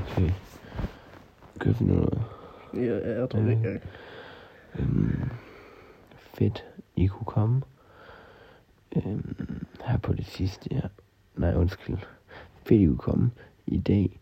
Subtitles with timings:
[0.00, 0.30] Okay.
[1.58, 2.22] Gør vi noget?
[2.74, 3.80] Ja, jeg tror det ikke.
[4.78, 5.30] Øhm,
[6.16, 6.64] fedt,
[6.96, 7.62] I kunne komme.
[8.96, 10.80] Øhm, her på det sidste, ja.
[11.36, 11.98] Nej, undskyld.
[12.66, 13.30] Fedt, I kunne komme
[13.66, 14.20] i dag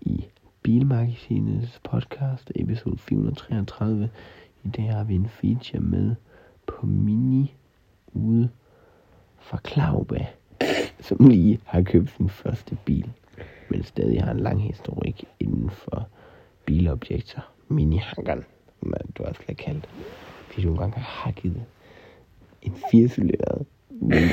[0.00, 0.24] i
[0.62, 4.10] Bilmagasinets podcast, episode 433.
[4.64, 6.14] I dag har vi en feature med
[6.66, 7.54] på Mini
[8.12, 8.48] ude
[9.38, 10.26] fra Klauba,
[11.00, 13.12] som lige har købt sin første bil,
[13.70, 16.08] men stadig har en lang historik inden for
[16.66, 17.52] bilobjekter.
[17.68, 18.44] Mini-hankeren,
[18.80, 19.88] som man- du også kalde det.
[20.48, 21.62] Fordi du engang har hakket
[22.62, 24.28] en 4-cylindret, men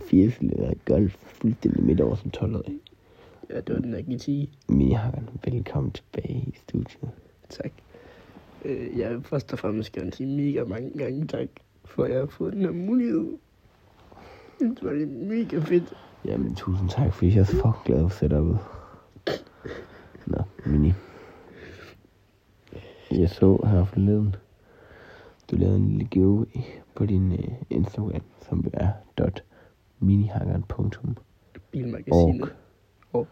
[0.00, 2.78] 4-cylindret golf fuldstændig midt over som 12-årig.
[3.50, 4.50] Ja, det var den der GT.
[4.68, 7.10] Mini-hankeren, velkommen tilbage i studiet.
[7.48, 7.72] Tak.
[8.64, 11.48] Øh, jeg vil først og fremmest gerne sige mega mange gange tak,
[11.84, 13.38] for at jeg har fået den her mulighed.
[14.60, 15.92] Det var det mega fedt.
[16.26, 18.58] Jamen, tusind tak, fordi jeg er så fucking glad for setupet.
[20.26, 20.92] Nå, Mini.
[23.10, 24.36] Jeg så her forleden,
[25.50, 26.46] du lavede en lille giveaway
[26.94, 27.38] på din uh,
[27.70, 28.88] Instagram, som er
[29.18, 29.44] dot
[29.98, 31.16] minihakkeren.org.
[31.70, 32.54] Bilmagasinet.
[33.12, 33.26] Og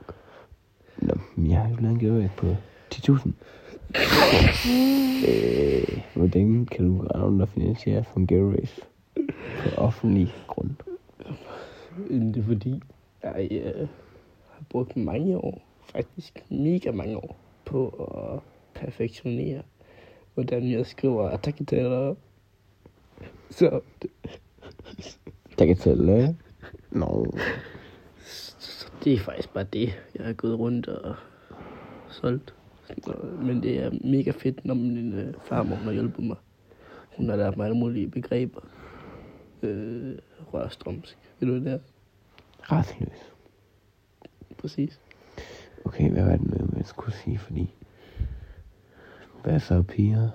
[0.97, 2.47] Nå, men jeg har jo lavet en giveaway på
[2.95, 3.31] 10.000.
[5.31, 8.81] øh, hvordan kan du rende rundt og finansiere for en giveaways
[9.59, 10.71] på offentlig grund?
[12.09, 12.83] Det er fordi,
[13.23, 13.89] jeg øh,
[14.51, 18.41] har brugt mange år, faktisk mega mange år, på at
[18.81, 19.63] perfektionere,
[20.35, 22.15] hvordan jeg skriver artikler.
[23.51, 23.81] Så
[25.79, 26.37] tælle.
[26.91, 27.27] Nå,
[28.59, 31.15] Så det er faktisk bare det, jeg har gået rundt og
[32.09, 32.55] solgt.
[33.43, 36.37] Men det er mega fedt, når min øh, farmor har hjulpet mig.
[37.17, 38.61] Hun har lært mig alle mulige begreber.
[39.63, 40.19] Øh,
[40.55, 41.19] rørstrømsk.
[41.41, 41.85] Ved du hvad det er?
[42.73, 43.33] retsløs.
[44.59, 45.01] Præcis.
[45.85, 47.75] Okay, hvad var det nu, jeg skulle sige, fordi...
[49.43, 50.29] Hvad så, piger?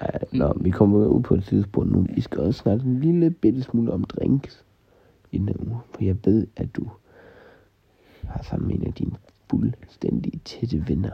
[0.00, 2.06] Ej, nå, vi kommer ud på et tidspunkt nu.
[2.14, 4.64] Vi skal også snakke en lille bitte smule om drinks
[5.30, 5.78] i den uge.
[5.94, 6.90] For jeg ved, at du
[8.24, 9.16] har sammen med en af dine
[9.50, 11.12] fuldstændig tætte venner,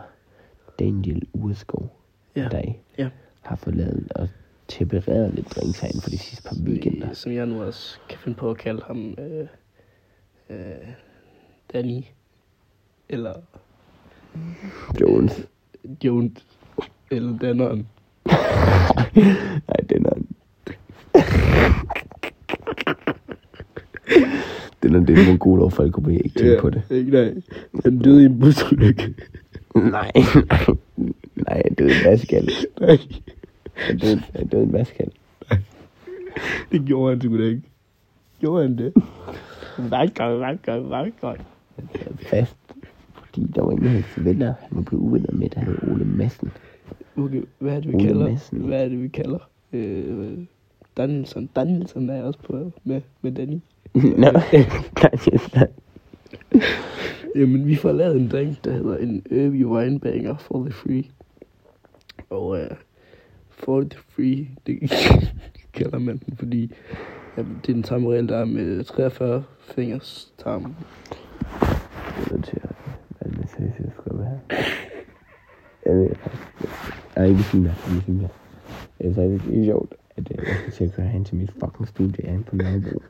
[0.79, 1.97] Daniel Ureskov,
[2.37, 2.49] Ja.
[2.51, 3.09] dig, Ja.
[3.43, 4.29] har fået lavet og
[4.69, 7.13] tempereret lidt drinks herinde for de sidste par weekender.
[7.13, 9.47] Som jeg nu også kan finde på at kalde ham øh,
[10.51, 10.89] øh,
[11.73, 12.03] Danny.
[13.09, 13.35] Eller
[15.01, 15.47] Jones.
[16.05, 16.47] Jones.
[17.11, 17.89] Eller Danneren.
[19.69, 20.17] Nej, den er...
[24.83, 26.83] den er det mongol over folk kunne ikke tænke på det.
[26.91, 27.35] Ikke nej.
[27.85, 29.15] Han døde i en busulykke.
[29.75, 30.13] Nej,
[30.51, 30.75] nej,
[31.37, 32.51] nej, det er en vaskal.
[32.81, 32.99] Nej.
[33.77, 35.11] Det er, det er en vaskal.
[36.73, 37.63] Det gjorde han sgu da ikke.
[38.41, 38.93] Gjorde han det?
[39.79, 41.35] Vakker, vakker, vakker.
[41.93, 42.57] Det er fast,
[43.15, 46.05] fordi der var ingen af hans venner, han var blevet uvenner med, der hed Ole
[46.05, 46.51] Madsen.
[47.17, 48.29] Okay, hvad er det, vi Ole kalder?
[48.29, 48.59] Madsen.
[48.59, 49.39] Hvad er det, vi kalder?
[49.73, 50.39] Øh,
[50.97, 51.49] Danielson.
[51.57, 53.59] Danielson er også på med, med Danny.
[54.23, 54.31] Nå,
[55.55, 55.69] nej,
[57.37, 61.05] Jamen, vi får lavet en drink, der hedder en Irby Winebanger for the free.
[62.31, 62.59] Og uh,
[63.57, 64.79] for the free, det
[65.79, 66.73] kalder man den, fordi
[67.37, 70.75] jamen, det er den samme regel, der er med 43 fingers tarm.
[71.61, 72.71] Jeg er nødt til at
[73.21, 74.57] være lidt seriøs, jeg skal være her.
[75.87, 76.11] Jeg ved.
[77.17, 78.29] Nej, ikke sige mere, ikke sige mere.
[78.99, 79.19] Det
[79.61, 82.45] er sjovt, at øh, jeg skal til at køre hen til mit fucking studie herinde
[82.45, 83.03] på Nørrebro.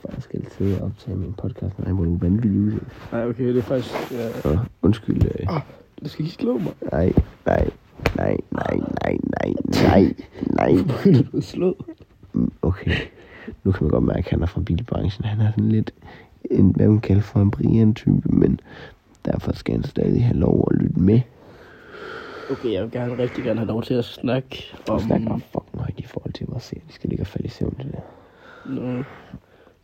[0.00, 2.80] For jeg skal sidde og optage min podcast, når jeg må vanvittigt ud.
[3.12, 3.94] Nej, okay, det er faktisk...
[4.12, 5.24] Ja, Så undskyld.
[5.24, 5.60] Øh, ah,
[6.02, 6.72] du skal ikke slå mig.
[6.92, 7.12] nej,
[7.46, 7.70] nej,
[8.16, 10.72] nej, nej, nej, nej, nej, nej.
[10.82, 11.74] Hvorfor er du slået?
[12.32, 12.90] Mm, Okay,
[13.64, 15.24] nu kan man godt mærke, at han er fra bilbranchen.
[15.24, 15.94] Han er sådan lidt
[16.50, 18.60] en, hvad man kalder for en Brian-type, men
[19.24, 21.20] derfor skal han stadig have lov at lytte med.
[22.50, 25.00] Okay, jeg vil gerne rigtig gerne have lov til at snakke om...
[25.00, 27.50] snakker bare fucking højt i forhold til, hvor ser de skal ligge og falde i
[27.50, 28.00] søvn det der.
[28.70, 29.02] Nå,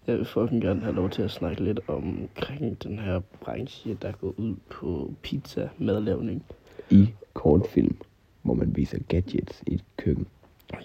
[0.06, 4.12] jeg vil fucking gerne have lov til at snakke lidt omkring den her branche, der
[4.12, 6.42] går ud på pizza madlavning.
[6.90, 7.08] I
[7.42, 7.96] kortfilm,
[8.42, 10.26] hvor man viser gadgets i et køkken.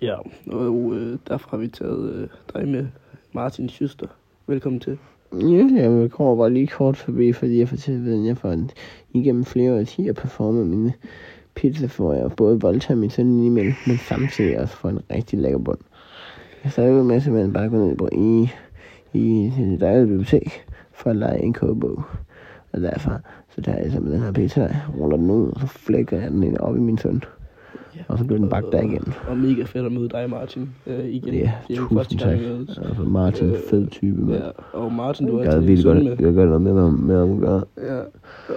[0.02, 0.16] Ja,
[0.48, 2.88] og øh, derfor har vi taget øh, dig med,
[3.34, 4.08] Martin Schuster.
[4.48, 4.98] Velkommen til.
[5.34, 8.58] Ja, jeg kommer bare lige kort forbi, fordi jeg fortæller, hvordan jeg får
[9.14, 10.94] igennem flere årtier performet mine
[11.56, 15.60] pizza, for jeg både voldtager min søn indimellem, men samtidig også får en rigtig lækker
[15.60, 15.80] bund.
[16.64, 18.50] Jeg starter ud med simpelthen bare gå ned på i,
[19.14, 22.04] i et dejligt bibliotek for at lege en kogebog.
[22.72, 23.20] Og derfor,
[23.56, 26.44] så tager jeg simpelthen den her pizza, ruller den ud, og så flækker jeg den
[26.44, 27.24] ind op i min søn.
[27.96, 28.00] Ja.
[28.08, 29.14] Og så bliver den bagt der igen.
[29.28, 31.34] Og mega fedt at møde dig, Martin, øh, igen.
[31.34, 32.86] Ja, det er jo første tusind gang, tak.
[32.86, 34.44] Altså Martin, Øh, fed type, mand.
[34.44, 36.18] Ja, og Martin, du har Jeg er taget din søn med.
[36.20, 37.64] jeg gør noget med, med, med at gøre.
[37.78, 38.00] Ja,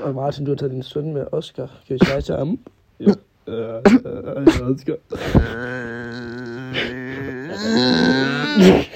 [0.02, 1.66] Og Martin, du har taget din søn med Oscar.
[1.88, 2.58] Kan vi sige til ham?
[3.00, 3.06] Ja.
[3.48, 4.94] Øh, øh, Oscar.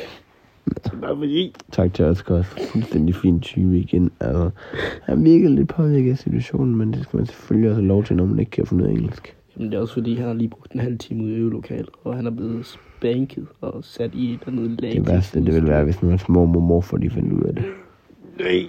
[1.02, 1.54] Bare fordi.
[1.72, 2.50] Tak til Oscar også.
[2.72, 4.10] Fuldstændig fin type igen.
[4.20, 4.50] Altså,
[5.02, 8.16] han virker lidt påvirket af situationen, men det skal man selvfølgelig også have lov til,
[8.16, 9.36] når man ikke kan finde af engelsk.
[9.56, 11.88] Jamen det er også fordi, han har lige brugt en halv time ude i øvelokalet,
[12.04, 14.92] og han er blevet spanket og sat i et eller andet lag.
[14.92, 17.64] Det værste, det vil være, hvis nogle små mor morfar, de finder ud af det.
[18.38, 18.62] Nej.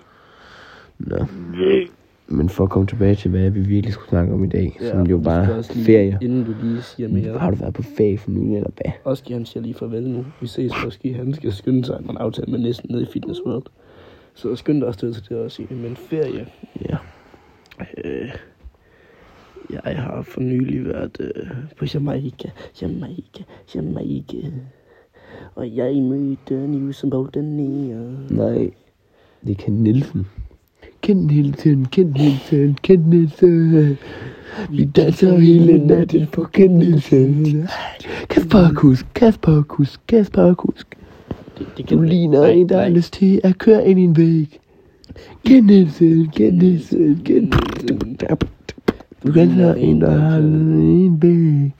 [0.99, 1.25] Nå.
[1.57, 1.87] Nej.
[2.33, 4.89] Men for at komme tilbage til, hvad vi virkelig skulle snakke om i dag, ja,
[4.89, 6.17] som jo bare også lige, ferie.
[6.21, 7.39] Inden du lige siger mere.
[7.39, 8.91] Har du været på ferie for nylig, eller hvad?
[9.03, 10.25] Oski, han siger lige farvel nu.
[10.41, 11.11] Vi ses Oski.
[11.11, 13.63] Han skal skynde sig, man aftale med næsten nede i Fitness World.
[14.33, 15.63] Så skynd dig også til det også.
[15.69, 16.47] Men ferie.
[16.89, 16.97] Ja.
[18.03, 18.29] Øh,
[19.69, 21.47] jeg har for nylig været øh,
[21.77, 22.49] på Jamaica.
[22.81, 23.43] Jamaica.
[23.75, 24.37] Jamaica.
[25.55, 27.45] Og jeg mødte Newsom Bolton
[28.29, 28.71] Nej,
[29.47, 29.57] det
[31.03, 31.85] er Ken Nielsen.
[31.91, 33.97] Ken Nielsen, Ken Nielsen, Ken Nielsen.
[34.69, 37.67] Vi danser hele natten på Ken Nielsen.
[38.29, 40.85] Kasperkus, Kasperkus, Kasperkus.
[41.57, 44.59] Det, det Du ligner en, der har lyst til at køre ind i en væg.
[45.45, 47.53] Ken Nielsen, Ken Nielsen, Ken
[49.23, 51.71] Du ligner en, der har en væg.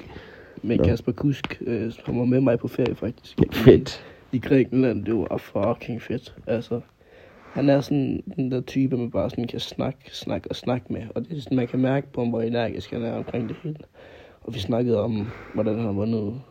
[0.63, 0.79] Men.
[0.83, 3.39] Kasper Kusk, øh, han var med mig på ferie faktisk.
[3.51, 4.03] Fedt.
[4.31, 6.33] I Grækenland, det var fucking fedt.
[6.47, 6.79] Altså,
[7.53, 11.01] han er sådan den der type, man bare sådan kan snakke, snakke og snakke med.
[11.15, 13.57] Og det er sådan, man kan mærke på ham, hvor energisk han er omkring det
[13.63, 13.79] hele.
[14.41, 16.41] Og vi snakkede om, hvordan han har vundet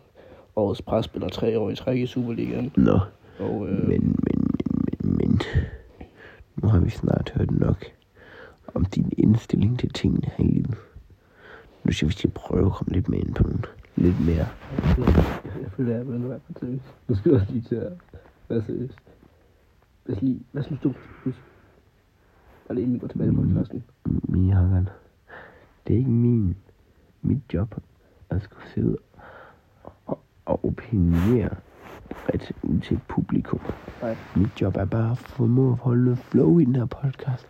[0.57, 2.73] årets presspiller tre år i træk i Superligaen.
[2.77, 2.99] Nå,
[3.39, 5.41] Og øh, men, men, men, men, men.
[6.57, 7.85] Nu har vi snart hørt nok
[8.75, 10.75] om din indstilling til tingene her i livet.
[11.85, 13.63] Nu skal vi skal prøve at komme lidt mere ind på nogle
[13.97, 14.47] lidt mere.
[15.63, 16.81] jeg føler, jeg er begyndt at være på seriøs.
[17.09, 17.93] Nu skal jeg lige til at
[18.49, 18.91] være seriøs.
[20.09, 20.93] Os lige, nu stå.
[21.25, 21.39] Husk.
[22.69, 23.85] Bare lige inden vi går tilbage på podcasten.
[24.05, 24.89] Mihagan.
[25.87, 26.57] Det er ikke min,
[27.23, 27.75] mit job
[28.31, 28.97] at skulle sidde
[30.07, 31.57] og, og opinere
[32.11, 33.61] bredt ud til publikum.
[34.03, 34.17] Nej.
[34.37, 37.47] Mit job er bare at formå at holde noget flow i den her podcast.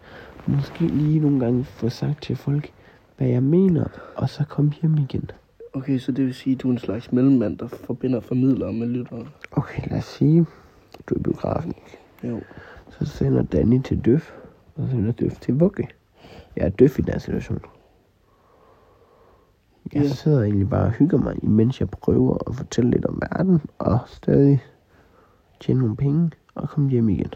[0.46, 2.72] Måske lige nogle gange få sagt til folk,
[3.16, 3.84] hvad jeg mener,
[4.16, 5.31] og så komme hjem igen.
[5.72, 8.87] Okay, så det vil sige, at du er en slags mellemmand, der forbinder formidlere med
[8.87, 9.26] lyttere.
[9.52, 10.46] Okay, lad os sige,
[11.08, 11.75] du er biografen.
[12.25, 12.41] Jo.
[12.91, 14.33] Så sender Danny til Døf,
[14.77, 15.89] og så sender Døf til Vugge.
[16.57, 17.61] Jeg er Døf i den her situation.
[19.95, 20.09] Jeg Ja.
[20.09, 23.99] sidder egentlig bare og hygger mig, imens jeg prøver at fortælle lidt om verden, og
[24.07, 24.63] stadig
[25.61, 27.35] tjene nogle penge, og komme hjem igen.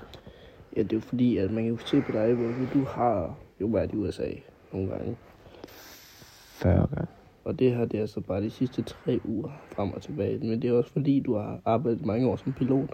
[0.76, 3.34] Ja, det er jo fordi, at man kan jo se på dig, hvor du har
[3.60, 4.28] jo været i USA
[4.72, 5.16] nogle gange.
[5.64, 7.06] 40 gange.
[7.44, 10.38] Og det her, det er altså bare de sidste tre uger frem og tilbage.
[10.38, 12.90] Men det er også fordi, du har arbejdet mange år som pilot.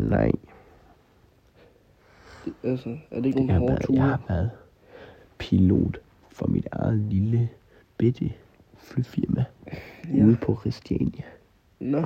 [0.00, 0.32] Nej,
[2.44, 4.28] Det, altså, er det ikke jeg nogle hårde været, jeg har ture?
[4.36, 4.50] været
[5.38, 5.98] pilot
[6.30, 7.48] for mit eget lille,
[7.98, 8.32] bitte
[8.78, 9.44] flyfirma
[10.14, 10.24] Ja.
[10.24, 11.22] ude på Christiania,
[11.80, 12.00] Nå,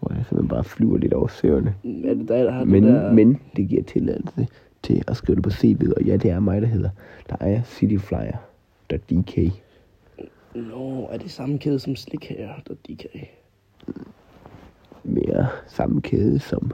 [0.00, 1.74] hvor jeg simpelthen bare flyver lidt over søerne.
[1.84, 3.12] er det dig, der har Men, det der...
[3.12, 4.48] men det giver tilladelse
[4.82, 6.90] til at skrive det på CV'et, og ja, det er mig, der hedder,
[7.30, 9.62] der er cityflyer.dk.
[10.54, 13.10] Nå, er det samme kæde som slikhager, der de kan?
[15.04, 16.70] Mere samme kæde som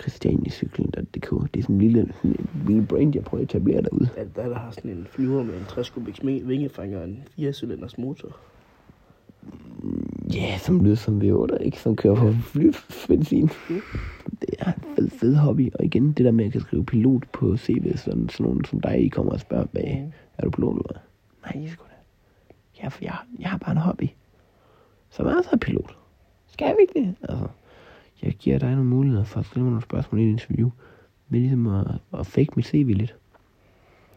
[0.00, 1.30] christianiacyklen.dk.
[1.54, 4.08] Det er sådan en lille, sådan en lille brand, jeg prøver at etablere derude.
[4.16, 7.22] Er det dig, der har sådan en flyver med en 60 kubiks vingefanger og en
[7.38, 8.36] 4-cylinders motor?
[10.34, 11.80] Ja, yeah, som lyder som V8, ikke?
[11.80, 12.32] Som kører på
[12.90, 13.48] flybenzin.
[14.40, 15.72] Det er en fed, fed hobby.
[15.74, 18.64] Og igen, det der med, at jeg kan skrive pilot på CV, sådan, sådan nogen
[18.64, 20.12] som dig, I kommer og spørger bag, Mm.
[20.38, 21.00] er du pilot eller?
[21.44, 21.94] Nej, sgu da.
[22.82, 24.08] Ja, for jeg, jeg har bare en hobby.
[25.10, 25.96] Som er så pilot.
[26.46, 27.14] Skal jeg ikke det?
[27.22, 27.46] Altså,
[28.22, 30.70] jeg giver dig nogle muligheder for at stille mig nogle spørgsmål i et interview.
[31.28, 31.86] Med ligesom at,
[32.18, 33.16] at fake mit CV lidt.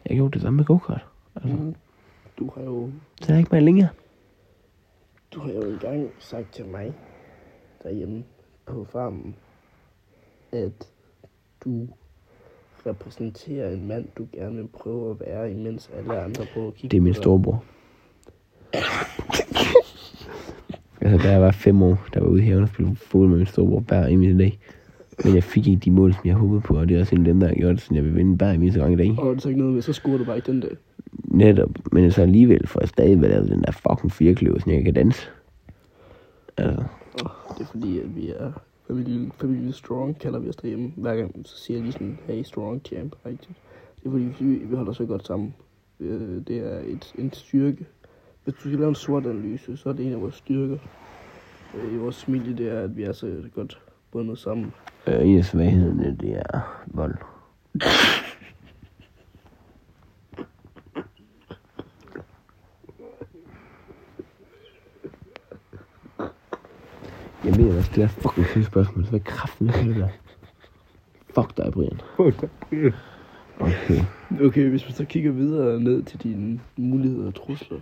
[0.08, 1.06] Jeg gjorde det samme med go-kart.
[1.36, 1.74] Altså, mm.
[2.38, 2.90] Du har jo
[3.22, 3.88] Så er jeg ikke meget længere.
[5.34, 6.92] Du har jo engang sagt til mig
[7.82, 8.24] derhjemme
[8.66, 9.34] på farmen,
[10.52, 10.88] at
[11.64, 11.88] du
[12.86, 16.88] repræsenterer en mand, du gerne vil prøve at være, imens alle andre prøver at kigge
[16.92, 17.22] Det er min på dig.
[17.22, 17.64] storebror.
[21.00, 23.36] altså, da jeg var fem år, der var ude i haven og spille fodbold med
[23.38, 24.58] min storebror hver eneste dag.
[25.24, 27.20] Men jeg fik ikke de mål, som jeg håbede på, og det er også en
[27.20, 29.14] af dem, der har gjort det, så jeg vil vinde hver eneste gang i dag.
[29.18, 30.76] Og det er så ikke noget med, så scorer du bare ikke den dag.
[31.24, 34.94] Netop, men så alligevel får jeg stadig været den der fucking firkløver, så jeg kan
[34.94, 35.28] danse.
[36.56, 36.82] Altså,
[37.24, 38.52] Og det er fordi, at vi er
[38.86, 40.92] familie, familie strong, kalder vi os derhjemme.
[40.96, 43.52] Hver gang så siger jeg lige sådan, hey strong champ, rigtigt.
[44.00, 45.54] Det er fordi, vi, vi holder så godt sammen.
[46.00, 47.86] Øh, Det er et, en styrke.
[48.44, 50.76] Hvis du skal lave en sort analyse, så er det en af vores styrker.
[51.74, 53.80] Øh, i vores familie, det er, at vi er så godt
[54.12, 54.72] bundet sammen.
[55.06, 57.14] Øh, en af svaghederne, det er vold.
[67.44, 69.06] Jeg mener, at det er fucking sygt spørgsmål.
[69.06, 70.08] Så er kraften af det der.
[71.34, 72.00] Fuck dig, Brian.
[73.60, 74.00] Okay.
[74.40, 77.80] Okay, hvis vi så kigger videre ned til dine muligheder og trusler,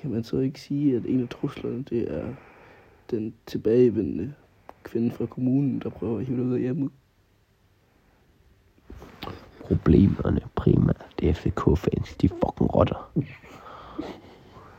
[0.00, 2.24] kan man så ikke sige, at en af truslerne, det er
[3.10, 4.34] den tilbagevendende
[4.82, 6.90] kvinde fra kommunen, der prøver at hive dig ud af hjemmet?
[9.60, 12.16] Problemerne primært, det er FCK-fans.
[12.16, 13.10] De fucking rotter.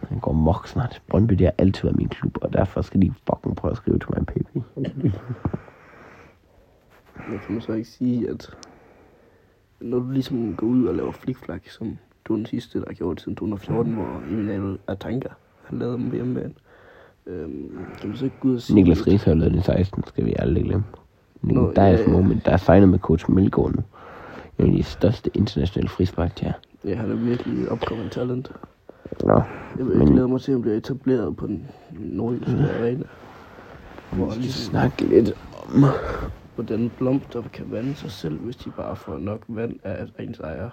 [0.08, 1.02] Han går mok snart.
[1.08, 4.00] Brøndby, det har altid været min klub, og derfor skal de fucking prøve at skrive
[4.00, 4.56] til mig en PP.
[7.30, 8.58] Men kan man så ikke sige, at
[9.80, 13.22] når du ligesom går ud og laver flikflak, som du den sidste, der har gjort
[13.22, 15.30] siden 2014, hvor Emiliano Atanga,
[15.64, 16.54] han lavede dem på hjemmebane.
[17.30, 18.76] Øhm, kan man så ikke gå ud og sige...
[18.76, 20.84] Niklas Ries har lavet den i 16, skal vi aldrig glemme.
[21.42, 22.12] Nå, der er ja, et ja.
[22.12, 23.82] moment, der er signet med coach Milgaard nu.
[24.60, 26.54] En af de største internationale frispark her.
[26.86, 28.52] Ja, han er virkelig et upcoming talent.
[29.24, 29.44] Nå, Jeg,
[29.78, 33.04] jeg Men- glæder mig til, at han bliver etableret på den nordjyske arena.
[34.12, 35.32] Hvor vi skal ligesom, snakke lidt
[35.74, 35.84] om...
[36.56, 40.70] hvordan blomster kan vande sig selv, hvis de bare får nok vand af ens ejer.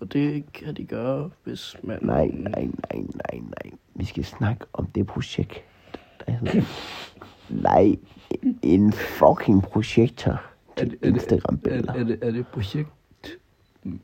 [0.00, 1.98] Og det kan de gøre, hvis man...
[2.02, 3.72] Nej, nej, nej, nej, nej.
[3.98, 5.64] Vi skal snakke om det projekt,
[6.26, 6.62] der hedder...
[7.68, 7.96] nej,
[8.62, 10.40] en fucking projektor
[10.76, 11.92] til er Instagram-billeder.
[11.92, 12.88] Er, er, det, er det projekt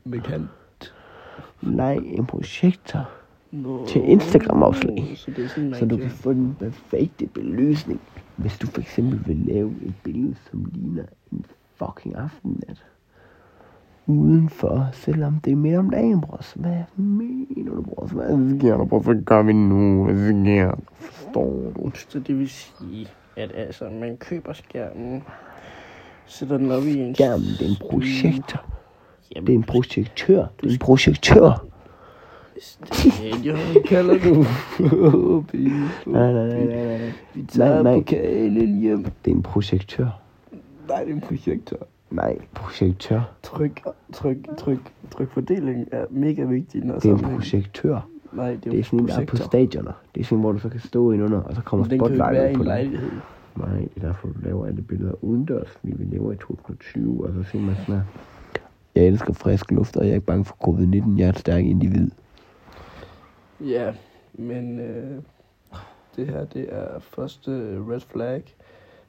[0.03, 0.93] med kant?
[1.61, 3.09] Nej, en projektor,
[3.51, 5.13] Nå, Til Instagram-opslag.
[5.15, 8.01] Så det er sådan, man så du kan få den perfekte belysning.
[8.35, 12.85] Hvis du for eksempel vil lave et billede, som ligner en fucking aftennat.
[14.07, 16.53] Udenfor, selvom det er midt om dagen, bros.
[16.55, 18.11] Hvad mener du, bros?
[18.11, 19.05] Hvad sker der, bros?
[19.05, 20.03] Hvad gør vi nu?
[20.05, 20.75] Hvad sker der?
[20.95, 21.91] Forstår du?
[22.09, 25.23] Så det vil sige, at altså, man køber skærmen,
[26.25, 27.15] sætter den op i en...
[27.15, 28.65] Skærmen, det er en projektor.
[29.35, 30.45] Jamen, Det er en projektør.
[30.61, 31.65] Det er en projektør.
[32.61, 34.33] stadion kalder du.
[36.11, 37.11] Nej, nej, nej, nej, nej.
[37.33, 37.99] Vi tager Nej, nej.
[38.01, 39.03] pokalen hjem.
[39.03, 40.21] Det er en projektør.
[40.89, 41.77] Nej, det er en projektor.
[42.11, 43.21] Nej, projektør.
[43.43, 43.81] Tryk,
[44.13, 44.79] tryk, tryk,
[45.11, 46.85] tryk fordeling er mega vigtigt.
[46.85, 48.07] Når Det er en projektør.
[48.31, 49.91] Nej, det er, Det er sådan en, der er på stadioner.
[50.15, 52.41] Det er sådan, hvor du så kan stå ind under, og så kommer den spotlightet
[52.41, 52.65] på en dig.
[52.65, 53.11] lejlighed.
[53.55, 57.33] Nej, det er derfor, du laver alle billeder udendørs, fordi vi lever i 2020, og
[57.33, 58.01] så siger man sådan her.
[58.95, 61.17] Jeg elsker frisk luft, og jeg er ikke bange for covid-19.
[61.19, 62.11] Jeg er et stærkt individ.
[63.61, 63.93] Ja,
[64.33, 65.21] men øh,
[66.15, 67.51] det her, det er første
[67.89, 68.43] red flag.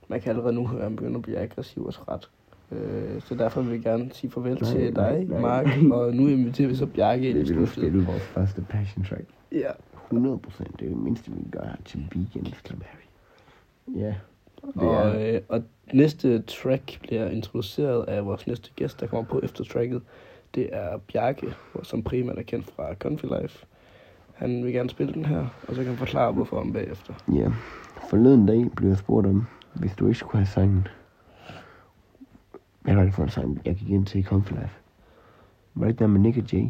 [0.09, 2.29] Man kan allerede nu høre, at han begynder at blive aggressiv og træt.
[2.73, 5.41] Øh, så derfor vil vi gerne sige farvel Nej, til nej, dig, nej.
[5.41, 8.07] Mark, og nu inviterer vi så Bjarke ind i Det vil studiet.
[8.07, 9.25] vores første passion track.
[9.53, 9.71] Ja,
[10.07, 10.81] 100 procent.
[10.81, 12.47] Det er det mindste, vi her til weekend.
[13.97, 14.15] Ja.
[14.75, 19.25] Det og, er, øh, og næste track bliver introduceret af vores næste gæst, der kommer
[19.31, 20.03] på efter tracket.
[20.55, 21.47] Det er Bjarke,
[21.83, 23.67] som primært er kendt fra Confi Life.
[24.35, 27.15] Han vil gerne spille den her, og så kan han forklare, hvorfor om bagefter.
[27.35, 27.49] ja.
[28.11, 30.87] Forleden dag blev jeg spurgt om, hvis du ikke skulle have sangen.
[32.87, 34.75] Hvad var det for en sang, jeg gik ind til i Comfy Life?
[35.75, 36.69] Var det ikke der med Nick Jay?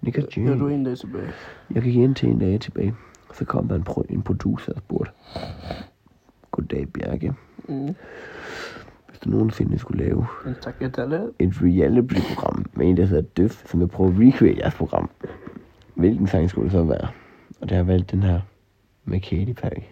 [0.00, 0.42] Nick og Jay.
[0.42, 1.28] Hører du en dag tilbage?
[1.74, 2.94] Jeg gik ind til en dag tilbage,
[3.34, 5.10] så kom der en, pro- en producer og spurgte,
[6.50, 7.34] Goddag Bjarke,
[7.68, 7.94] Mm.
[9.08, 10.26] hvis du nogensinde skulle lave
[11.38, 15.10] et reality-program med en, der hedder Døf, som vil prøve at recreate jeres program,
[15.94, 17.08] hvilken sang skulle det så være?
[17.60, 18.40] Og der har jeg valgt den her
[19.04, 19.82] med Katy Perry.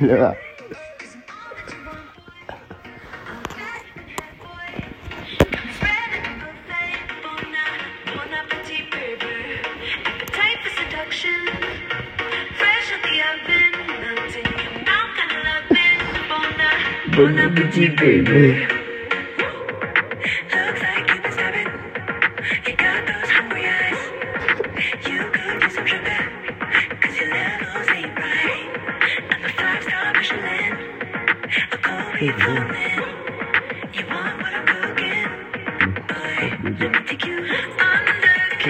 [0.00, 0.36] Ja.
[17.16, 18.75] Bon appetit, baby.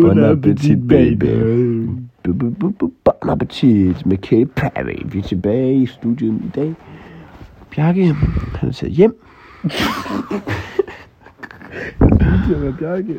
[0.00, 1.86] Bon appetit, baby.
[3.04, 5.02] Bon appetit med Katy Perry.
[5.04, 6.74] Vi er tilbage i studiet i dag.
[7.70, 8.06] Bjarke,
[8.54, 9.20] han er taget hjem.
[12.78, 13.14] Bjarke.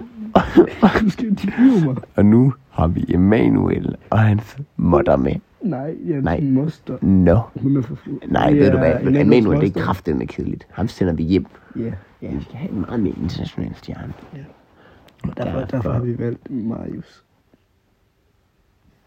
[1.02, 1.96] Du skal interviewe mig.
[2.16, 5.34] Og nu har vi Emanuel og hans motter med.
[5.62, 6.40] Nej, Nej.
[6.42, 6.98] Moster.
[7.06, 7.40] Nå.
[7.62, 8.20] Hun er for fuld.
[8.28, 8.92] Nej, Det ved du hvad?
[9.02, 10.68] Emanuels Emanuel, det er kraftedeme kedeligt.
[10.72, 11.46] Ham sender vi hjem.
[11.76, 11.82] Ja,
[12.22, 14.14] Ja, vi skal have en meget mere international stjerne.
[14.34, 14.40] Ja.
[15.24, 17.24] Og derfor, derfor har vi valgt Marius.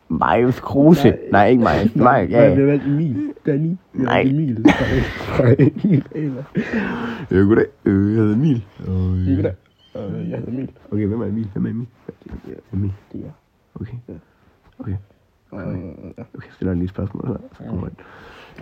[0.08, 1.08] Marius Kruse.
[1.08, 1.46] Nej, Nej.
[1.46, 1.96] ikke Marius.
[1.96, 2.54] Nej, Marius, ja.
[2.54, 3.32] vi har valgt Emil.
[3.46, 3.76] Danny.
[3.92, 4.20] Nej.
[4.20, 4.64] Emil.
[7.30, 7.66] Ja, goddag.
[7.84, 8.64] Øh, jeg hedder Emil.
[8.86, 9.28] Og, øh.
[9.28, 10.70] Øh, Jeg hedder Emil.
[10.92, 11.48] Okay, hvem er Emil?
[11.52, 11.86] Hvem er Emil?
[12.48, 12.92] Ja, Emil.
[13.12, 13.30] det er.
[13.74, 13.94] Okay.
[14.08, 14.14] Ja.
[14.78, 14.92] Okay.
[15.52, 15.58] Ja.
[15.58, 15.82] Okay,
[16.16, 17.36] jeg stiller lige et spørgsmål her.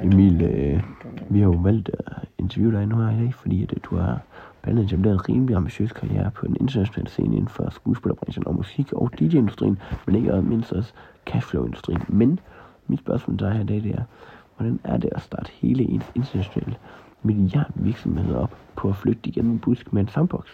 [0.00, 0.04] Jeg.
[0.04, 0.82] Emil, øh,
[1.30, 3.96] vi har jo valgt at interviewe dig nu her i dag, fordi at, øh, du
[3.96, 4.20] har
[4.62, 8.54] blandt andet etableret en rimelig ambitiøs karriere på en internationale scene inden for skuespillerbranchen og
[8.54, 10.92] musik- og DJ-industrien, men ikke mindst også
[11.26, 12.02] cashflow-industrien.
[12.08, 12.40] Men
[12.86, 14.04] mit spørgsmål til dig her i dag, det er,
[14.56, 16.76] hvordan er det at starte hele ens internationale
[17.22, 20.46] milliardvirksomhed op på at flytte igennem en busk med en sandbox?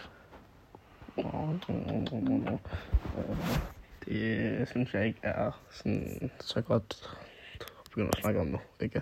[4.05, 7.09] Det synes jeg ikke er sådan så godt
[7.59, 8.59] at begynde at snakke om nu.
[8.79, 9.01] Ikke?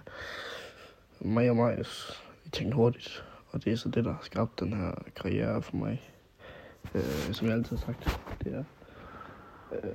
[1.21, 1.77] Mig og mig,
[2.43, 5.77] vi tænkte hurtigt, og det er så det, der har skabt den her karriere for
[5.77, 6.01] mig.
[6.95, 8.63] Øh, som jeg altid har sagt, det er,
[9.71, 9.91] øh,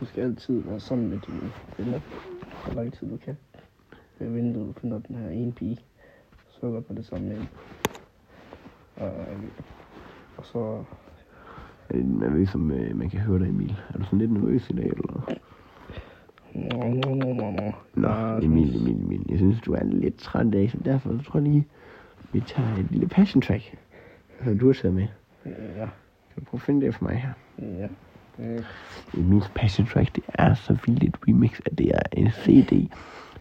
[0.00, 2.00] du skal altid være sammen med dine venner,
[2.66, 3.36] så lang tid du kan.
[4.18, 5.78] Ved vinduet, du finder den her ene pige,
[6.48, 7.48] så godt med det samme med en.
[8.96, 9.12] Og,
[10.36, 10.84] og så
[11.88, 13.76] Er det nervøs, som øh, man kan høre dig, Emil?
[13.94, 15.34] Er du sådan lidt nervøs i dag, eller?
[16.54, 18.38] Nå, nå, nå, nå, nå.
[18.42, 19.26] Emil, Emil, Emil.
[19.28, 21.66] Jeg synes, du er lidt træt i dag, så derfor så tror jeg lige,
[22.32, 23.74] vi tager et lille passion track,
[24.44, 25.06] som du har taget med.
[25.46, 25.50] Ja,
[26.34, 27.32] Kan du prøve at finde det for mig her?
[27.78, 27.86] ja.
[28.38, 28.60] Øh,
[29.18, 32.88] Emils passion track, det er så vildt et remix, at det er en CD,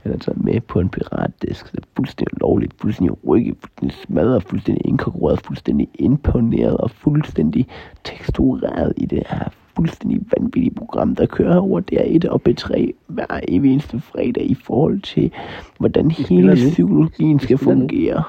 [0.03, 1.71] han har taget med på en piratdisk.
[1.71, 7.67] Det er fuldstændig lovligt, fuldstændig rykket, fuldstændig smadret, fuldstændig inkorporeret, fuldstændig imponeret og fuldstændig
[8.03, 13.71] tekstureret i det her fuldstændig vanvittige program, der kører over DR1 og B3 hver evig
[13.71, 15.31] eneste fredag i forhold til,
[15.79, 18.23] hvordan hele psykologien skal fungere.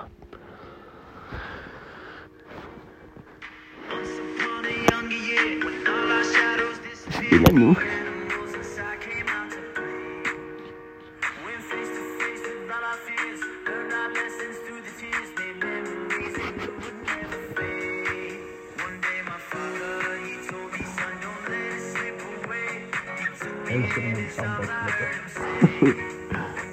[24.32, 24.72] Er godt.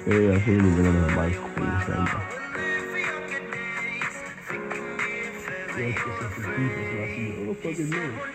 [0.06, 1.70] Øh, jeg synes, det er noget meget skruet,
[5.78, 8.29] Jeg elsker symfoni, og så var sådan, åh, fucking no.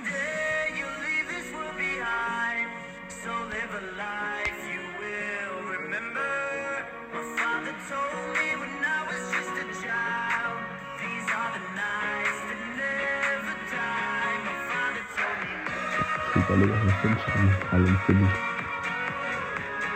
[16.36, 17.52] Det der ligger sådan fem sammen.
[17.70, 18.28] Harlem Philly.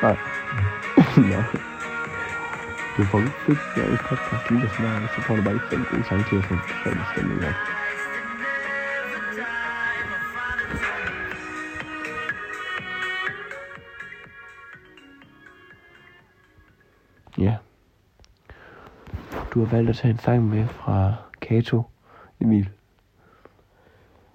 [0.02, 0.18] Nej.
[1.32, 1.40] Nå.
[2.98, 5.66] Du får ikke fedt der i podcast lige så snart, så får du bare ikke
[5.66, 7.54] fem gode sange til at få fem stemning op.
[17.38, 17.56] Ja.
[19.54, 21.84] Du har valgt at tage en sang med fra Kato,
[22.40, 22.70] Emil.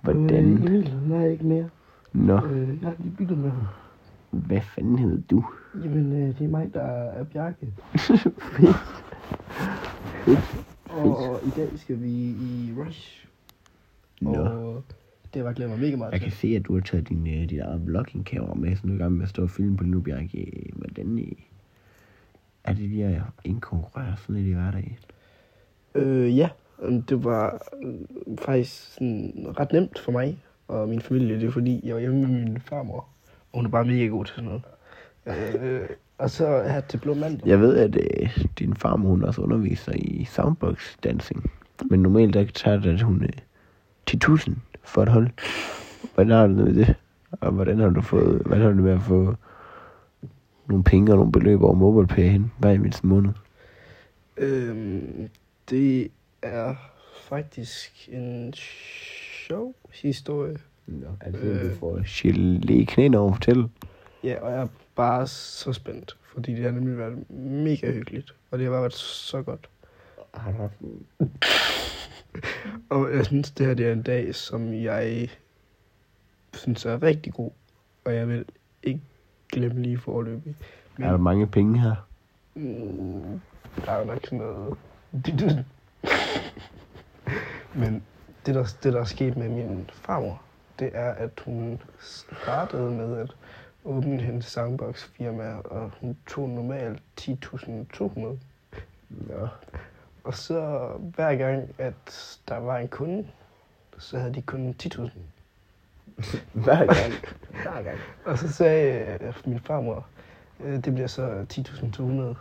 [0.01, 0.31] Hvordan?
[0.31, 1.69] Øh, Emil, er ikke mere.
[2.14, 3.62] Nå, Øh, jeg har lige byttet med ham.
[4.31, 5.44] hvad fanden hedder du?
[5.85, 7.72] Jamen, øh, det er mig, der er Bjarke.
[10.88, 13.27] Og i dag skal vi i Rush.
[14.20, 14.35] Nå.
[14.35, 14.83] Og
[15.35, 17.27] det har jeg glædet mig mega meget Jeg kan se, at du har taget din,
[17.27, 19.77] øh, dit eget vlogging-kamera med, så du er i gang med at stå og filme
[19.77, 20.70] på nu, Bjarke.
[20.72, 21.33] Hvordan øh,
[22.64, 24.96] er det lige at indkonkurrere sådan lidt i hverdagen?
[25.94, 26.48] Øh, ja,
[27.09, 27.94] det var øh,
[28.38, 31.40] faktisk sådan ret nemt for mig og min familie.
[31.40, 33.09] Det er fordi, jeg var hjemme med min farmor.
[33.53, 34.62] Og hun er bare mega god til sådan noget.
[35.27, 37.46] Øh, og så her til Blå Mandag.
[37.46, 41.50] Jeg ved, at øh, din farmor, hun også underviser i soundbox dancing.
[41.90, 43.29] Men normalt, der tager det, at hun øh,
[44.11, 45.31] 10.000 for et hold.
[46.14, 46.94] Hvordan har du det med det?
[47.31, 49.35] Og hvordan har du fået, hvad har du med at få
[50.66, 53.31] nogle penge og nogle beløb over MobilePay hen hver eneste måned?
[54.37, 55.29] Øhm,
[55.70, 56.09] det
[56.42, 56.74] er
[57.29, 58.55] faktisk en
[59.48, 60.59] sjov historie.
[60.87, 61.70] Nå, er det Øh.
[61.70, 63.68] du får gelé i knæene over at fortælle?
[64.24, 68.35] Ja, og jeg er bare så spændt, fordi det har nemlig været mega hyggeligt.
[68.50, 69.68] Og det har bare været så godt.
[70.35, 70.74] Har du haft
[72.90, 75.28] Og jeg synes, det her det er en dag, som jeg
[76.54, 77.50] synes er rigtig god.
[78.04, 78.44] Og jeg vil
[78.83, 79.00] ikke
[79.52, 80.57] glemme lige forløbig.
[80.98, 81.94] Er der mange penge her?
[82.54, 83.40] Mm,
[83.85, 84.76] der er nok sådan noget...
[87.74, 88.02] Men
[88.46, 90.42] det, der, det, der er sket med min farmor,
[90.78, 93.37] det er, at hun startede med at
[93.85, 98.20] åbne hendes sandbox-firma, og hun tog normalt 10.200.
[99.09, 99.48] Nå.
[100.24, 103.28] Og så hver gang, at der var en kunde,
[103.98, 105.11] så havde de kun 10.000.
[106.64, 107.12] Hver gang.
[107.62, 107.98] Hver gang.
[108.24, 110.07] Og så sagde øh, min farmor,
[110.61, 112.38] øh, det bliver så 10.200.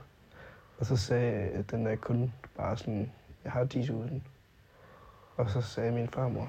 [0.79, 3.11] Og så sagde den der kunde bare sådan,
[3.43, 4.32] jeg har 10.000.
[5.37, 6.47] Og så sagde min farmor,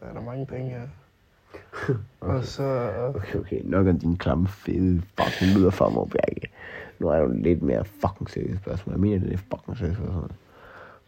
[0.00, 0.88] er der mange penge her?
[2.22, 2.34] Okay.
[2.34, 3.60] Og så, Okay, okay.
[3.64, 6.50] Nok om din klamme, fede fucking lyder mig, Bjerke.
[6.98, 8.92] Nu er jo lidt mere fucking seriøst spørgsmål.
[8.92, 10.30] Jeg mener, det er fucking seriøst spørgsmål.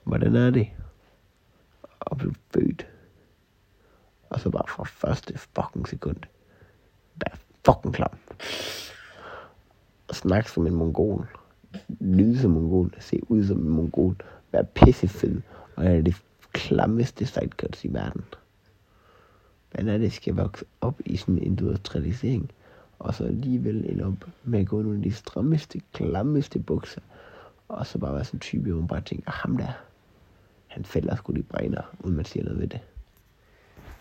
[0.05, 0.69] Hvordan er det
[2.11, 2.87] at blive født?
[4.31, 6.17] Og så bare fra første fucking sekund.
[7.15, 8.19] Være fucking klam.
[10.09, 11.27] Og snakke som en mongol.
[12.01, 12.95] Lyde som en mongol.
[13.01, 14.17] Se ud som en mongol.
[14.53, 15.41] Være pissefed.
[15.77, 18.25] Og er det klammeste sidecuts i verden.
[19.71, 22.51] Hvordan er det, skal vokse op i sådan en industrialisering,
[22.99, 27.01] og så alligevel ende op med at gå i nogle af de strammeste, klammeste bukser,
[27.69, 29.73] og så bare være sådan en type, hvor man bare tænker, ham der,
[30.67, 32.81] han fælder sgu de brænder, uden man siger noget ved det.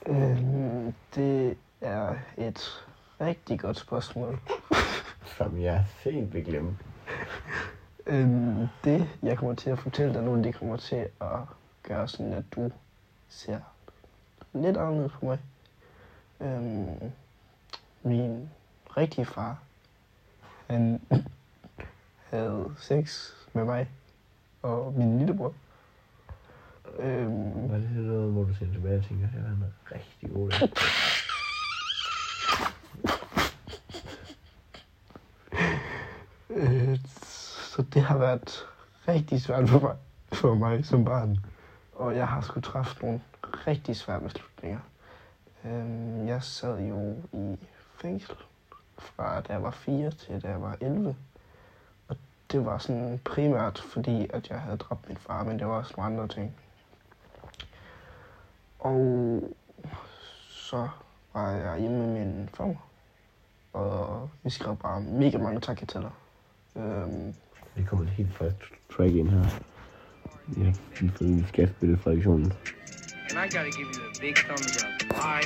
[0.08, 2.86] øhm, det er et
[3.22, 4.40] rigtig godt spørgsmål.
[5.38, 6.78] Som jeg sent vil glemme.
[8.08, 11.40] Øhm, det, jeg kommer til at fortælle dig nu, det kommer til at
[11.84, 12.72] gøre sådan, at du
[13.30, 13.60] ser
[14.54, 15.40] lidt anderledes på mig.
[16.40, 17.12] Øhm,
[18.04, 18.50] min
[18.98, 19.60] rigtige far,
[20.68, 21.02] han
[22.32, 23.90] havde sex med mig
[24.62, 25.54] og min lillebror.
[27.00, 30.52] Øhm, Var det noget, hvor du ser tilbage og tænker, at han er rigtig god
[36.50, 37.00] øh,
[37.76, 38.66] så det har været
[39.08, 39.96] rigtig svært for mig,
[40.34, 41.38] for mig som barn.
[42.02, 43.22] Og jeg har skulle træffe nogle
[43.68, 44.80] rigtig svære beslutninger.
[45.66, 47.58] Øhm, jeg sad jo i
[48.02, 48.36] fængsel
[48.98, 51.16] fra da jeg var 4 til da jeg var 11.
[52.08, 52.16] Og
[52.52, 55.94] det var sådan primært fordi, at jeg havde dræbt min far, men det var også
[55.98, 56.56] nogle andre ting.
[58.80, 59.44] Og
[60.50, 60.88] så
[61.34, 62.76] var jeg hjemme med min far,
[63.74, 66.12] og vi skrev bare mega mange takketaller.
[66.76, 67.34] Øhm,
[67.76, 68.58] Det kommer et helt fast
[68.96, 69.46] track ind her.
[70.48, 72.54] Vi får lige skatspillet fra editionen.
[73.30, 74.92] And I gotta give you a big thumbs up.
[75.16, 75.42] I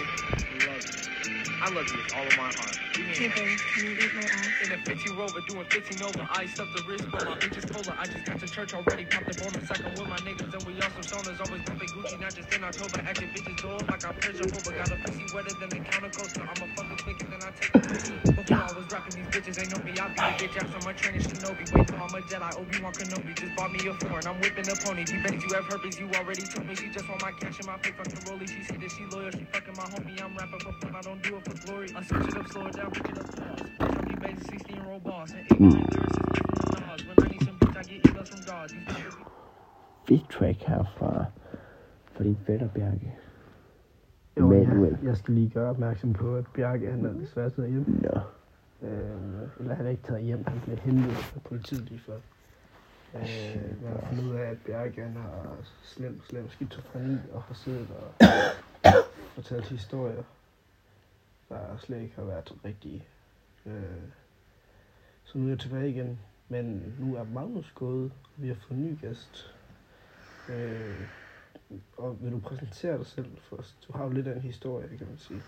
[0.68, 1.15] love you.
[1.62, 2.78] I love you with all of my heart.
[2.94, 3.36] Give me a Hey, hand.
[3.36, 4.62] babe, can you eat my ass?
[4.62, 6.28] In a 50 rover, doing 15 over.
[6.32, 7.96] I stuffed the wrist, but my bitch is polar.
[7.98, 9.06] I just got to church already.
[9.06, 11.40] Popped the bonus, second with my niggas, and we also stoners.
[11.42, 13.00] Always bumping Gucci, not just in October.
[13.06, 14.72] Acting bitches doors like I'm pressure over.
[14.74, 16.42] Got a pussy wetter than the counter coaster.
[16.44, 18.14] I'm a fucking quicker than I take a pussy.
[18.36, 20.00] Before I was rocking these bitches, ain't no me.
[20.00, 21.66] I be a bitch after my training Shinobi.
[21.74, 23.36] Wait till I'm a Jedi, Obi-Wan Kenobi.
[23.36, 25.06] Just bought me a foreign, I'm whipping a pony.
[25.06, 26.76] She begs you have herpes, you already took me.
[26.76, 28.50] She just want my cash and my fake fucking rollie.
[28.50, 30.22] She said that she loyal, she fucking my homie.
[30.22, 31.88] I'm rapping for fun, I don't do it for glory.
[31.96, 33.64] I switch it up, slow it down, pick it up fast.
[33.80, 35.32] I'm the basic 16 year old boss.
[35.32, 37.08] And ignorant lyricist.
[37.08, 38.72] When I need some bitch, I get emails from God.
[40.08, 41.26] Fedt track her fra,
[42.14, 43.16] fra din fætter, Bjerke.
[44.38, 44.92] jo, Manuel.
[44.92, 47.86] jeg, jeg skal lige gøre opmærksom på, at Bjarke han er desværre taget hjem.
[47.88, 48.20] Nå.
[48.88, 52.16] Øh, eller han er ikke taget hjem, han blev hentet af politiet lige før.
[53.16, 53.22] Øh,
[53.84, 57.88] jeg har fundet ud af, at Bjarke han har slem, slem skizofreni og har siddet
[57.98, 58.26] og
[59.36, 60.24] fortalt historier,
[61.50, 63.04] der slet ikke har været rigtige.
[63.66, 63.74] Øh,
[65.24, 68.78] så nu er jeg tilbage igen, men nu er Magnus gået, og vi har fået
[68.78, 69.56] en ny gæst.
[70.50, 71.02] Øh,
[71.98, 73.88] og vil du præsentere dig selv først?
[73.88, 75.42] Du har jo lidt af en historie, kan man sige.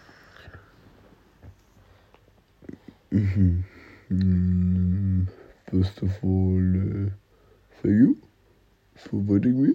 [4.09, 5.27] Mm,
[5.71, 7.11] first of all, uh,
[7.81, 8.15] thank you
[8.95, 9.73] for voting me.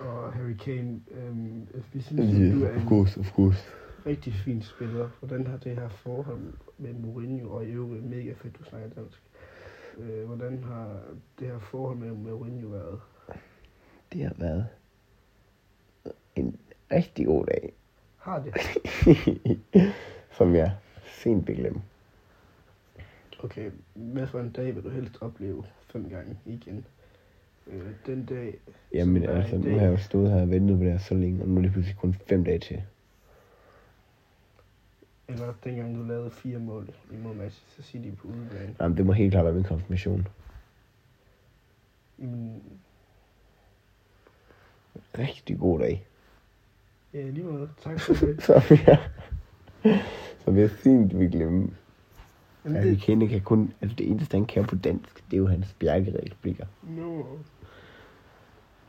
[0.00, 3.77] Og Harry Kane, øhm, vi synes, at du er Yeah, of course, of course.
[4.06, 5.08] Rigtig fin spiller.
[5.18, 9.22] Hvordan har det her forhold med Mourinho, og i øvrigt mega fedt, du snakker dansk.
[9.98, 11.00] Øh, hvordan har
[11.38, 13.00] det her forhold med Mourinho været?
[14.12, 14.66] Det har været
[16.36, 16.58] en
[16.92, 17.72] rigtig god dag,
[18.16, 18.54] Har det?
[20.38, 21.82] som jeg sent vil glemme.
[23.42, 26.84] Okay, hvad for en dag vil du helst opleve fem gange igen?
[27.66, 28.58] Øh, den dag,
[28.92, 31.42] Jamen altså, nu har jeg jo stået her og ventet på det her så længe,
[31.42, 32.82] og nu er det pludselig kun fem dage til.
[35.28, 38.74] Eller dengang du lavede fire mål imod Manchester City på udebane.
[38.80, 40.28] Jamen, det må helt klart være min konfirmation.
[42.18, 42.62] Jamen,
[45.18, 46.06] Rigtig god dag.
[47.14, 47.68] ja, lige måde.
[47.82, 48.42] Tak for det.
[48.42, 48.98] Som jeg,
[50.44, 51.70] som jeg fint vil glemme.
[52.64, 55.32] Jamen, Ja, vi det, kender kan kun, altså det eneste han kan på dansk, det
[55.36, 56.66] er jo hans bjerkereplikker.
[56.82, 57.22] no.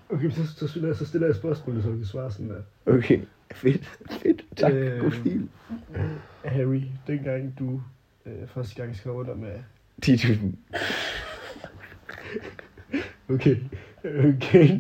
[0.10, 2.62] Okay, så, så, jeg, så stiller jeg et spørgsmål, så du kan svare sådan der.
[2.86, 3.22] Okay,
[3.54, 4.46] fedt, fedt.
[4.58, 5.50] Tak, Øh, god stil.
[6.46, 7.82] Harry, dengang du
[8.26, 9.60] øh, første gang skrev under med...
[10.06, 10.56] 10.000.
[13.30, 13.56] Okay,
[14.04, 14.80] okay.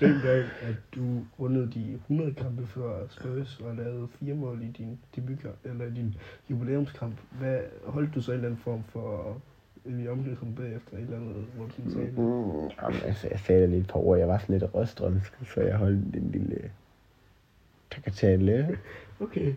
[0.00, 4.98] Dengang, at du rundede de 100 kampe før Spurs og lavede fire mål i din
[5.16, 6.14] debutkamp, eller din
[6.50, 9.40] jubilæumskamp, hvad holdt du så en eller anden form for
[9.84, 13.62] i omklædningsrummet bagefter et eller andet, hvor du sådan sagde, Mm, jamen, altså, jeg sagde
[13.62, 14.18] det lidt på ord.
[14.18, 16.70] Jeg var sådan lidt røstrømsk, så jeg holdt en lille
[17.90, 18.78] takatale.
[19.20, 19.54] okay.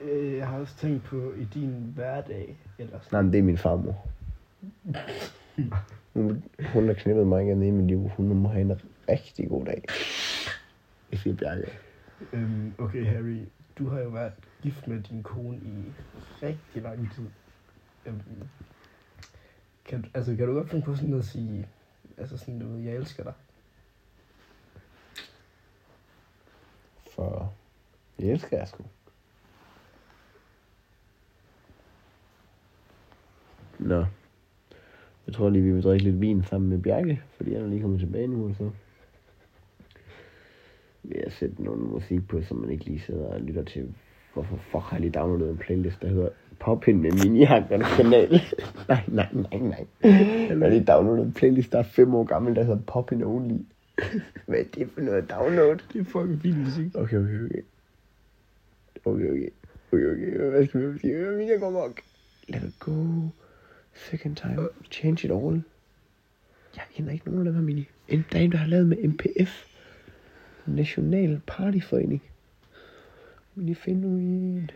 [0.00, 3.42] Øh, jeg har også tænkt på i din hverdag, eller sådan, Nej, men det er
[3.42, 4.06] min farmor.
[6.14, 8.08] Hun, hun har knippet mig igen i mit liv.
[8.16, 9.84] Hun må have en rigtig god dag.
[11.10, 11.70] Jeg siger Bjarke.
[12.32, 13.38] øhm, okay Harry,
[13.78, 15.92] du har jo været gift med din kone i
[16.42, 17.24] rigtig lang tid.
[18.06, 18.20] Øhm,
[19.84, 21.68] kan, du- altså, kan du godt finde på sådan at sige,
[22.18, 23.32] altså sådan noget, jeg elsker dig?
[27.14, 27.52] For
[28.18, 28.84] jeg elsker jer sgu.
[33.78, 34.04] Nå.
[35.26, 37.80] Jeg tror lige, vi vil drikke lidt vin sammen med Bjarke, fordi han er lige
[37.80, 38.70] kommet tilbage nu, og så
[41.02, 43.94] vil jeg sætte noget musik på, så man ikke lige sidder og lytter til,
[44.34, 48.30] hvorfor fuck har jeg lige downloadet en playlist, der hedder Poppin med Minihakkerne kanal.
[48.88, 49.86] nej, nej, nej, nej.
[50.02, 53.58] Jeg har lige downloadet en playlist, der er fem år gammel, der hedder Poppin Only.
[54.46, 55.78] Hvad er det for noget download?
[55.92, 56.94] Det er fucking fint musik.
[56.94, 57.62] Okay, okay, okay.
[59.04, 59.50] Okay, okay.
[59.92, 60.50] Okay, okay.
[60.50, 61.14] Hvad skal vi sige?
[61.36, 62.00] Min går mok.
[62.48, 63.04] Let it go.
[63.94, 64.68] Second time.
[64.90, 65.62] Change it all.
[66.76, 67.88] Jeg kender ikke nogen, der var mini.
[68.08, 69.64] En, en, der har lavet med MPF.
[70.66, 72.22] National Partyforening.
[73.54, 74.70] Mini Fenomen.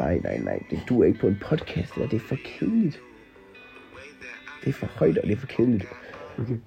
[0.00, 0.62] Nej, nej, nej.
[0.70, 3.00] Det du er ikke på en podcast, eller det er for kedeligt.
[4.64, 5.86] Det er for højt, og det er for kedeligt.
[6.38, 6.58] Okay.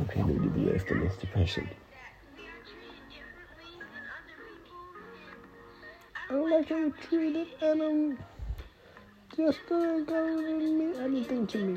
[0.00, 1.68] Okay, nu er det videre efter næste passion.
[6.30, 8.18] I don't like how you treat it, and um,
[9.38, 11.76] just uh, don't mean anything to me.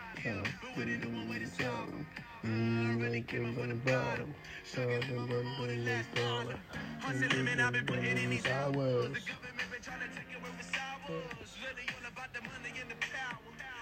[0.23, 0.47] count.
[0.75, 2.05] Put it on with a song.
[2.45, 4.33] Mmm, really came from the bottom.
[4.63, 6.55] So I've been working for the last dollar.
[6.99, 8.73] Hustling, man, I've been putting in these hours.
[8.73, 11.57] The government been trying to take away with hours.
[11.61, 13.39] Really all about the money and the power.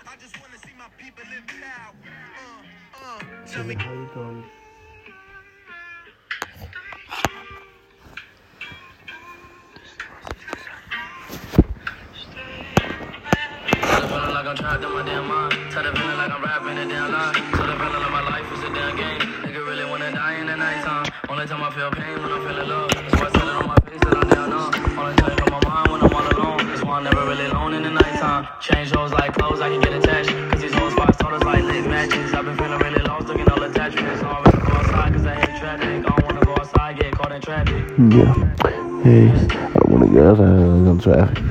[0.08, 1.96] I just want to see my people live power.
[2.96, 3.76] Uh, uh, tell me.
[3.76, 4.59] How you come?
[14.56, 15.54] Damn mind.
[15.72, 17.34] Tell the feeling like I'm rapping a damn lie.
[17.34, 19.22] Tell the feeling like my life is a damn game.
[19.46, 20.54] Nigga really wanna die in the.
[21.30, 22.92] Only time I feel pain when I'm feeling love.
[22.92, 24.74] So I tell it on my face that I'm down on.
[24.98, 26.68] Only time on my mind when I'm all alone.
[26.68, 28.00] That's why I'm never really alone in the.
[28.60, 30.30] Change like clothes, I can get attached.
[30.52, 32.34] Cause these like lit matches.
[32.34, 34.22] I've been feeling really lost, looking all attachments.
[34.22, 35.84] So I'm to go outside cause I hate traffic.
[35.84, 37.84] I don't wanna go outside, get caught in traffic.
[37.98, 38.34] Yeah.
[39.04, 41.44] Hey, I wanna get traffic.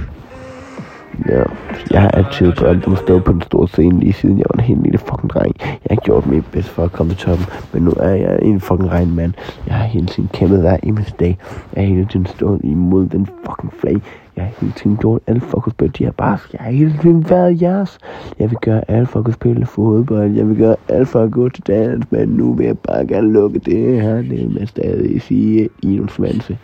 [1.26, 1.44] Ja,
[1.90, 4.62] jeg har altid drømt om at stå på den store scene lige siden jeg var
[4.62, 5.56] en helt lille fucking dreng.
[5.60, 8.60] Jeg har gjort mit bedst for at komme til toppen, men nu er jeg en
[8.60, 9.32] fucking regn mand.
[9.66, 11.38] Jeg har hele tiden kæmpet hver eneste dag.
[11.74, 13.96] Jeg har hele tiden stået imod den fucking flag.
[14.36, 15.92] Jeg har hele tiden gjort alle fucking spil.
[15.98, 17.98] De har bare, jeg har hele tiden været jeres.
[18.38, 20.32] Jeg vil gøre alt for spil fodbold.
[20.32, 23.32] Jeg vil gøre alt for at gå til dans, men nu vil jeg bare gerne
[23.32, 26.58] lukke det her ned med stadig sige i nogle svanse.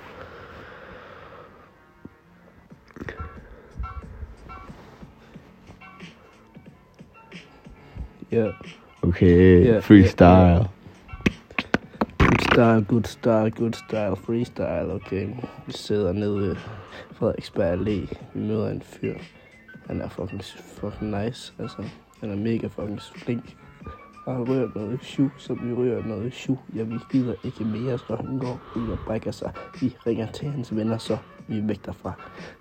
[8.34, 8.50] Ja.
[9.02, 10.68] Okay, Ja, freestyle.
[12.18, 15.28] Good style, good style, good style, freestyle, okay.
[15.66, 16.56] Vi sidder nede ved
[17.12, 18.16] Frederiksberg Allé.
[18.34, 19.14] Vi møder en fyr.
[19.86, 20.42] Han er fucking,
[20.80, 21.82] fucking nice, altså.
[22.20, 23.56] Han er mega fucking flink.
[24.26, 26.58] Og han rører noget sju, så vi rører noget sju.
[26.76, 29.52] Ja, vi gider ikke mere, så han går ud og brækker sig.
[29.80, 31.16] Vi ringer til hans venner, så
[31.48, 32.12] Vi vægter fra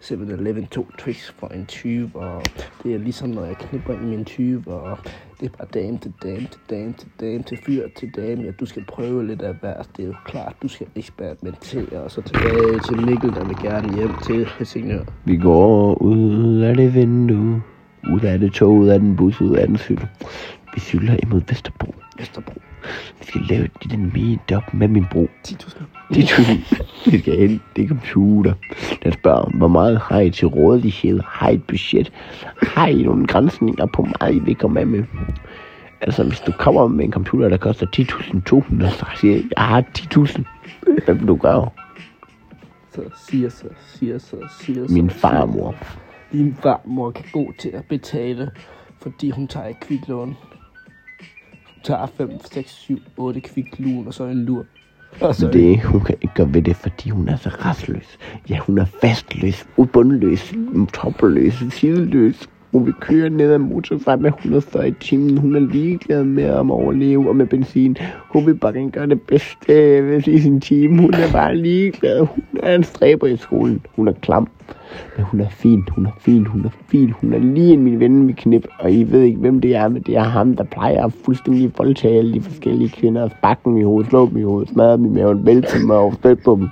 [0.01, 2.43] 7-Eleven to tricks for en 20, og
[2.83, 4.99] det er ligesom, når jeg knipper i min 20, og
[5.39, 8.43] det er bare dame til dame til dame til dame til fyr til dame.
[8.43, 9.89] Ja, du skal prøve lidt af hvert.
[9.97, 13.93] Det er jo klart, du skal eksperimentere, og så tilbage til Mikkel, der vil gerne
[13.93, 15.03] hjem til Helsingør.
[15.25, 17.61] Vi går ud af det vindue,
[18.13, 20.07] ud af det tog, ud af den bus, ud af den cykel.
[20.73, 21.95] Vi cykler imod Vesterbro.
[22.17, 22.72] Vesterbro.
[23.19, 25.29] Vi skal lave et lille meetup med min bro.
[25.47, 25.83] 10.000.
[26.13, 26.41] De to,
[27.11, 28.53] vi skal hen, det er computer.
[29.03, 31.19] Den spørger, hvor meget har I til rådighed?
[31.25, 32.11] Har I et budget?
[32.61, 35.03] Har I nogle grænsninger på meget, I vil komme med med?
[36.01, 39.83] Altså, hvis du kommer med en computer, der koster 10.200, så siger jeg, jeg har
[39.97, 40.43] 10.000.
[41.05, 41.69] Hvad vil du gøre?
[42.91, 44.85] Så siger så, siger så, siger.
[44.89, 45.75] Min farmor.
[46.31, 48.51] Din farmor kan gå til at betale,
[49.01, 50.35] fordi hun tager et kviklån.
[51.83, 54.65] Tager 5, 6, 7, 8 kviklun og så en lur.
[55.21, 58.17] Og så Det, hun kan ikke gøre ved det, fordi hun er så restløs.
[58.49, 60.53] Ja, hun er fastløs, ubundløs,
[60.93, 62.49] toppeløs, sideløs.
[62.73, 65.37] Hun vi kører ned ad motorvejen med 140 i timen.
[65.37, 67.97] Hun er ligeglad med at overleve og med benzin.
[68.29, 71.01] Hun vil bare gøre det bedste øh, i sin time.
[71.01, 72.19] Hun er bare ligeglad.
[72.19, 73.85] Hun er en stræber i skolen.
[73.95, 74.47] Hun er klam.
[75.17, 77.13] Men hun er fin, hun er fin, hun er fin.
[77.21, 79.87] Hun er lige en min ven med knip, og I ved ikke, hvem det er,
[79.87, 83.29] men det er ham, der plejer at fuldstændig voldtage alle de forskellige kvinder.
[83.41, 86.13] Bakke dem i hovedet, slå dem i hovedet, smadre dem i maven, vælte dem og
[86.43, 86.67] på dem.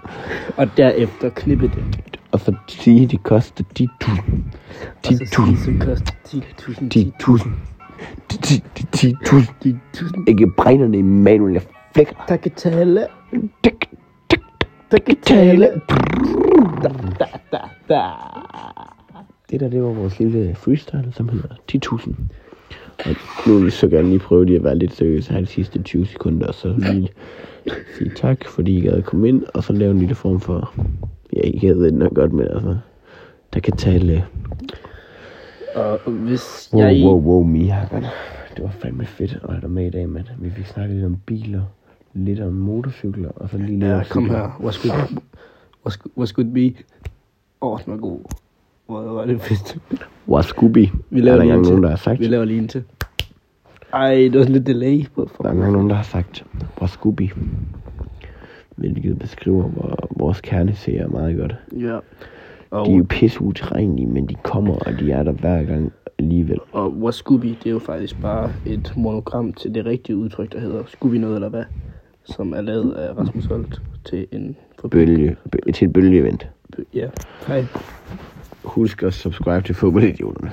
[0.58, 2.20] Og derefter klippe det.
[2.32, 4.12] Og så sige, at det koster 10.000.
[4.82, 5.66] Og så sige, 10.000.
[5.66, 6.42] som koster 10.000.
[6.96, 7.50] 10.000.
[8.32, 9.74] 10.000.
[9.96, 10.24] 10.000.
[10.28, 11.62] Ikke brænderne i manuel, jeg
[11.94, 12.14] flækker.
[12.28, 13.08] Der kan tale.
[14.92, 15.82] Der kan tale.
[16.84, 16.90] Da,
[17.52, 17.58] da,
[17.90, 18.02] da.
[19.52, 22.14] Det der, det var vores lille freestyle, som hedder 10.000.
[23.06, 23.16] Og
[23.48, 25.82] nu vil vi så gerne lige prøve lige at være lidt seriøse her de sidste
[25.84, 27.10] 20 sekunder, og så lige
[27.98, 30.74] sige tak, fordi I gad at komme ind, og så lave en lille form for,
[31.34, 32.78] ja, I ved det nok godt, men altså,
[33.54, 34.26] der kan tale,
[35.76, 37.06] Og hvis wow, jeg...
[37.06, 38.08] wow, wow, Mihakkerne.
[38.56, 40.26] Det var fandme fedt at have dig med i dag, mand.
[40.40, 41.62] Vi fik snakket lidt om biler,
[42.14, 44.38] lidt om motorcykler, og så lige lidt Ja, om kom cykler.
[44.38, 44.60] her.
[44.62, 44.94] What could,
[45.86, 46.84] what, could- what could be?
[47.62, 48.20] Åh, oh, den var god.
[48.86, 49.78] Hvor var det fedt.
[50.28, 50.90] Wow, Scooby.
[51.10, 52.20] Vi er laver der lige en engang nogen, der har sagt?
[52.20, 52.84] Vi laver lige en til.
[53.94, 55.30] Ej, det var sådan lidt delay på.
[55.42, 56.46] Der er engang nogen, der har sagt,
[56.82, 57.30] wow, Scooby.
[58.82, 61.56] Hvilket beskriver hvor, vores kerneserie meget godt.
[61.80, 61.98] Ja.
[62.72, 63.42] Og, De er jo pisse
[64.08, 66.58] men de kommer, og de er der hver gang alligevel.
[66.72, 70.60] og What Scooby, det er jo faktisk bare et monogram til det rigtige udtryk, der
[70.60, 71.64] hedder Scooby noget eller hvad,
[72.24, 74.56] som er lavet af Rasmus Holt til en
[74.92, 76.50] Bølge, bø- til et bølgeevent.
[76.94, 77.08] Ja.
[77.48, 77.66] Hej.
[78.64, 80.52] Husk at subscribe til fodboldidioterne.